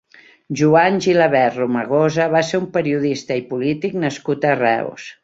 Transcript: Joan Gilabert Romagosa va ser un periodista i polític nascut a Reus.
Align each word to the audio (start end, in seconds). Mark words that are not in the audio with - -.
Joan 0.59 0.95
Gilabert 1.05 1.59
Romagosa 1.61 2.27
va 2.37 2.41
ser 2.47 2.61
un 2.63 2.65
periodista 2.79 3.39
i 3.43 3.45
polític 3.53 3.99
nascut 4.07 4.49
a 4.49 4.57
Reus. 4.65 5.07